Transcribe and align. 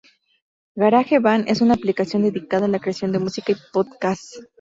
GarageBand 0.75 1.47
es 1.47 1.61
una 1.61 1.75
aplicación 1.75 2.23
dedicada 2.23 2.65
a 2.65 2.67
la 2.67 2.79
creación 2.79 3.11
de 3.11 3.19
música 3.19 3.51
y 3.51 3.55
Podcast. 3.71 4.33